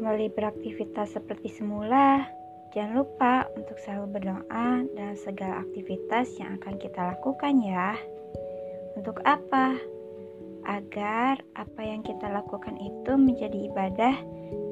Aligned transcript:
kembali 0.00 0.32
beraktivitas 0.32 1.12
seperti 1.12 1.60
semula, 1.60 2.24
jangan 2.72 3.04
lupa 3.04 3.44
untuk 3.52 3.76
selalu 3.84 4.16
berdoa 4.16 4.80
dalam 4.96 5.12
segala 5.20 5.60
aktivitas 5.60 6.40
yang 6.40 6.56
akan 6.56 6.80
kita 6.80 7.04
lakukan 7.12 7.60
ya. 7.60 8.00
Untuk 8.96 9.20
apa? 9.28 9.76
Agar 10.64 11.44
apa 11.52 11.80
yang 11.84 12.00
kita 12.00 12.32
lakukan 12.32 12.80
itu 12.80 13.12
menjadi 13.12 13.68
ibadah 13.68 14.16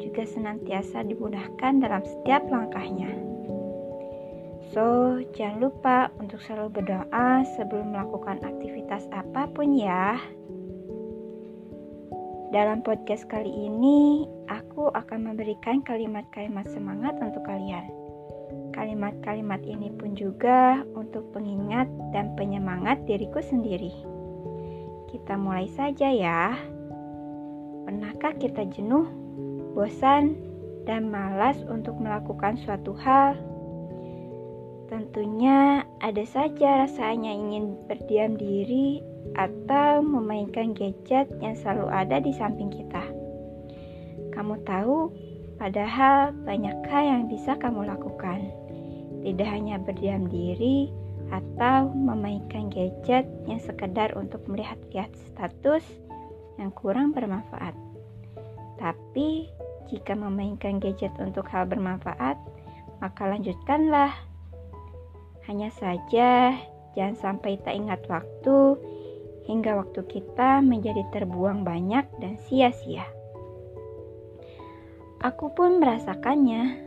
juga 0.00 0.25
senantiasa 0.25 1.04
dimudahkan 1.04 1.84
dalam 1.84 2.00
setiap 2.08 2.48
langkahnya. 2.48 3.12
So, 4.72 5.20
jangan 5.36 5.60
lupa 5.60 6.08
untuk 6.16 6.40
selalu 6.40 6.80
berdoa 6.80 7.45
sebelum 7.52 7.92
melakukan 7.92 8.40
aktivitas 8.40 9.04
apa 9.12 9.45
pun 9.53 9.76
ya. 9.76 10.17
Dalam 12.48 12.80
podcast 12.80 13.29
kali 13.29 13.52
ini, 13.52 14.25
aku 14.48 14.89
akan 14.96 15.20
memberikan 15.29 15.84
kalimat-kalimat 15.84 16.64
semangat 16.72 17.12
untuk 17.20 17.44
kalian. 17.44 17.84
Kalimat-kalimat 18.72 19.61
ini 19.68 19.93
pun 19.93 20.16
juga 20.16 20.80
untuk 20.96 21.29
pengingat 21.36 21.84
dan 22.16 22.32
penyemangat 22.40 23.04
diriku 23.04 23.44
sendiri. 23.44 23.92
Kita 25.12 25.36
mulai 25.36 25.68
saja 25.76 26.08
ya. 26.08 26.56
Pernahkah 27.84 28.32
kita 28.40 28.64
jenuh, 28.72 29.04
bosan, 29.76 30.40
dan 30.89 31.12
malas 31.12 31.61
untuk 31.68 32.00
melakukan 32.00 32.56
suatu 32.64 32.97
hal? 32.97 33.36
Tentunya 34.88 35.84
ada 36.00 36.24
saja 36.24 36.88
rasanya 36.88 37.28
ingin 37.28 37.77
berdiam 37.84 38.41
diri 38.41 39.05
atau 39.36 40.00
memainkan 40.00 40.72
gadget 40.72 41.28
yang 41.45 41.53
selalu 41.61 41.92
ada 41.92 42.17
di 42.25 42.33
samping 42.33 42.72
kita. 42.72 43.05
Kamu 44.33 44.64
tahu, 44.64 45.12
padahal 45.61 46.33
banyak 46.41 46.72
hal 46.89 47.05
yang 47.05 47.22
bisa 47.28 47.53
kamu 47.61 47.84
lakukan. 47.84 48.48
Tidak 49.20 49.45
hanya 49.45 49.77
berdiam 49.77 50.25
diri 50.25 50.89
atau 51.28 51.92
memainkan 51.92 52.73
gadget 52.73 53.28
yang 53.45 53.61
sekedar 53.61 54.17
untuk 54.17 54.41
melihat-lihat 54.48 55.12
status 55.28 55.84
yang 56.56 56.73
kurang 56.73 57.12
bermanfaat. 57.12 57.77
Tapi, 58.80 59.52
jika 59.92 60.17
memainkan 60.17 60.80
gadget 60.80 61.12
untuk 61.20 61.45
hal 61.52 61.69
bermanfaat, 61.69 62.41
maka 63.05 63.23
lanjutkanlah 63.28 64.17
hanya 65.49 65.73
saja, 65.73 66.53
jangan 66.93 67.17
sampai 67.17 67.57
tak 67.65 67.73
ingat 67.73 68.05
waktu 68.13 68.77
hingga 69.49 69.81
waktu 69.81 70.05
kita 70.05 70.61
menjadi 70.61 71.09
terbuang 71.09 71.65
banyak 71.65 72.05
dan 72.21 72.37
sia-sia. 72.47 73.09
Aku 75.25 75.51
pun 75.51 75.81
merasakannya. 75.83 76.87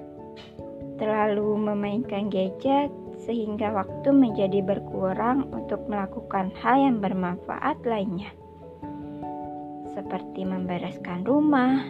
Terlalu 0.95 1.57
memainkan 1.57 2.29
gadget 2.29 2.93
sehingga 3.25 3.73
waktu 3.73 4.13
menjadi 4.13 4.61
berkurang 4.61 5.49
untuk 5.49 5.89
melakukan 5.89 6.53
hal 6.61 6.77
yang 6.77 6.97
bermanfaat 7.01 7.81
lainnya. 7.81 8.29
Seperti 9.97 10.45
membereskan 10.45 11.25
rumah, 11.25 11.83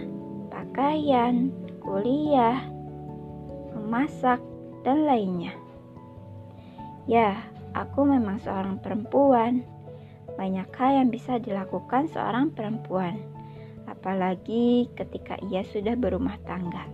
pakaian, 0.47 1.51
kuliah, 1.83 2.63
memasak, 3.75 4.39
dan 4.87 5.03
lainnya. 5.03 5.60
Ya, 7.11 7.43
aku 7.75 8.07
memang 8.07 8.39
seorang 8.39 8.79
perempuan. 8.79 9.67
Banyak 10.39 10.71
hal 10.79 11.03
yang 11.03 11.09
bisa 11.11 11.43
dilakukan 11.43 12.07
seorang 12.07 12.55
perempuan, 12.55 13.19
apalagi 13.83 14.87
ketika 14.95 15.35
ia 15.51 15.59
sudah 15.67 15.99
berumah 15.99 16.39
tangga. 16.47 16.87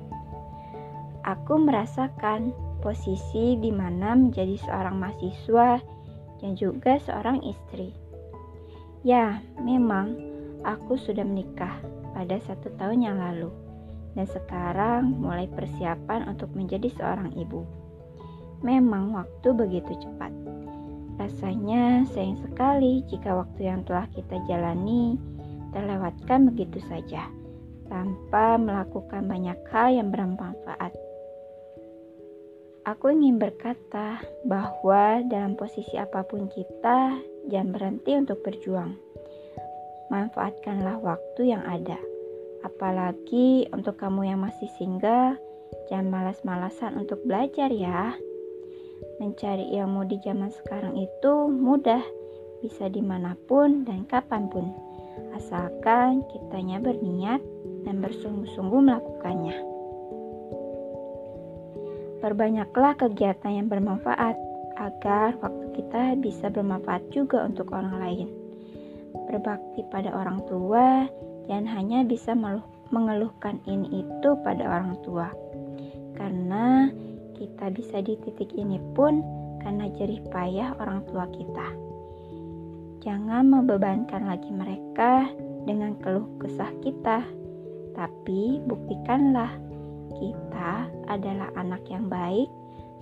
Aku 1.22 1.62
merasakan 1.62 2.50
posisi 2.81 3.62
di 3.62 3.69
mana 3.69 4.18
menjadi 4.18 4.58
seorang 4.58 4.97
mahasiswa 4.97 5.78
dan 6.42 6.52
juga 6.58 6.97
seorang 6.97 7.46
istri. 7.46 7.94
Ya, 9.06 9.46
memang 9.62 10.18
aku 10.66 10.97
sudah 10.97 11.22
menikah 11.22 11.78
pada 12.18 12.42
satu 12.42 12.74
tahun 12.81 13.06
yang 13.06 13.22
lalu, 13.22 13.53
dan 14.18 14.25
sekarang 14.25 15.13
mulai 15.13 15.46
persiapan 15.46 16.25
untuk 16.25 16.50
menjadi 16.58 16.90
seorang 16.97 17.38
ibu. 17.38 17.62
Memang 18.66 19.13
waktu 19.13 19.50
begitu 19.53 19.94
cepat. 20.01 20.34
Rasanya 21.18 22.06
sayang 22.13 22.38
sekali 22.41 23.01
jika 23.09 23.34
waktu 23.34 23.69
yang 23.69 23.81
telah 23.85 24.06
kita 24.13 24.38
jalani 24.45 25.18
terlewatkan 25.73 26.50
begitu 26.53 26.78
saja 26.85 27.25
tanpa 27.90 28.59
melakukan 28.62 29.25
banyak 29.25 29.57
hal 29.72 29.90
yang 29.94 30.09
bermanfaat. 30.13 30.94
Aku 32.88 33.12
ingin 33.12 33.35
berkata 33.35 34.23
bahwa 34.47 35.19
dalam 35.28 35.59
posisi 35.59 36.00
apa 36.00 36.24
pun 36.24 36.47
kita, 36.47 37.19
jangan 37.51 37.75
berhenti 37.75 38.16
untuk 38.16 38.39
berjuang. 38.47 38.95
Manfaatkanlah 40.07 40.95
waktu 41.03 41.51
yang 41.51 41.68
ada. 41.68 42.00
Apalagi 42.63 43.68
untuk 43.75 44.00
kamu 44.00 44.31
yang 44.31 44.39
masih 44.39 44.72
single, 44.79 45.35
jangan 45.91 46.07
malas-malasan 46.07 46.95
untuk 46.95 47.19
belajar 47.28 47.68
ya. 47.75 48.16
Mencari 49.18 49.74
ilmu 49.74 50.06
di 50.06 50.22
zaman 50.22 50.53
sekarang 50.53 50.94
itu 50.97 51.34
mudah, 51.50 52.02
bisa 52.62 52.85
di 52.90 53.02
mana 53.02 53.34
pun 53.50 53.85
dan 53.85 54.06
kapan 54.06 54.46
pun, 54.50 54.69
asalkan 55.34 56.22
kitanya 56.30 56.78
berniat 56.78 57.41
dan 57.86 58.03
bersungguh-sungguh 58.03 58.81
melakukannya. 58.84 59.57
Perbanyaklah 62.22 62.94
kegiatan 62.97 63.62
yang 63.62 63.68
bermanfaat 63.69 64.38
agar 64.78 65.34
waktu 65.41 65.66
kita 65.74 66.18
bisa 66.22 66.53
bermanfaat 66.53 67.02
juga 67.09 67.46
untuk 67.46 67.74
orang 67.74 67.97
lain. 67.97 68.28
Berbakti 69.25 69.81
pada 69.90 70.13
orang 70.13 70.46
tua 70.46 71.09
dan 71.50 71.66
hanya 71.66 72.06
bisa 72.06 72.38
mengeluhkan 72.94 73.57
ini 73.66 74.06
itu 74.06 74.30
pada 74.46 74.62
orang 74.66 74.94
tua. 75.02 75.34
Karena 76.13 76.77
kita 77.38 77.70
bisa 77.72 78.02
di 78.02 78.18
titik 78.25 78.52
ini 78.58 78.81
pun 78.98 79.22
karena 79.62 79.88
jerih 79.96 80.22
payah 80.34 80.74
orang 80.81 81.06
tua 81.08 81.30
kita. 81.30 81.68
Jangan 83.06 83.48
membebankan 83.48 84.25
lagi 84.25 84.50
mereka 84.52 85.30
dengan 85.64 85.96
keluh 86.02 86.28
kesah 86.42 86.74
kita, 86.81 87.24
tapi 87.96 88.59
buktikanlah 88.66 89.53
kita 90.18 90.90
adalah 91.08 91.53
anak 91.56 91.86
yang 91.88 92.09
baik, 92.09 92.50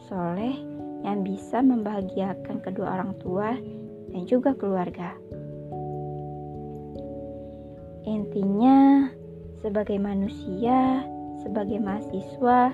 soleh, 0.05 0.53
yang 1.01 1.23
bisa 1.23 1.61
membahagiakan 1.63 2.59
kedua 2.61 2.99
orang 2.99 3.13
tua 3.21 3.55
dan 4.11 4.21
juga 4.27 4.53
keluarga. 4.57 5.13
Intinya, 8.05 9.09
sebagai 9.65 9.97
manusia, 9.97 11.01
sebagai 11.41 11.81
mahasiswa, 11.81 12.73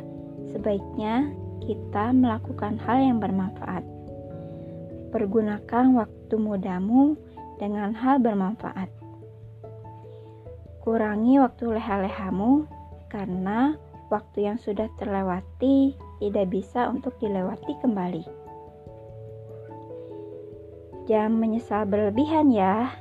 sebaiknya 0.52 1.32
kita 1.62 2.12
melakukan 2.12 2.82
hal 2.82 2.98
yang 3.00 3.18
bermanfaat. 3.22 3.86
Pergunakan 5.14 5.86
waktu 5.96 6.36
mudamu 6.36 7.16
dengan 7.62 7.94
hal 7.94 8.18
bermanfaat. 8.18 8.90
Kurangi 10.82 11.38
waktu 11.38 11.78
leha-lehamu 11.78 12.66
karena 13.14 13.78
waktu 14.10 14.50
yang 14.50 14.58
sudah 14.58 14.90
terlewati 14.98 15.94
tidak 16.18 16.50
bisa 16.50 16.90
untuk 16.90 17.14
dilewati 17.22 17.78
kembali. 17.80 18.26
Jangan 21.06 21.34
menyesal 21.38 21.86
berlebihan 21.86 22.50
ya, 22.50 22.94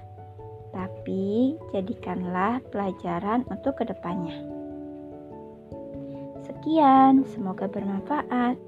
tapi 0.76 1.56
jadikanlah 1.72 2.60
pelajaran 2.68 3.44
untuk 3.48 3.80
ke 3.80 3.84
depannya. 3.88 4.59
Sekian, 6.50 7.22
semoga 7.30 7.70
bermanfaat. 7.70 8.58